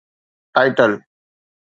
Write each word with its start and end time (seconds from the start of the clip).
title 0.53 0.95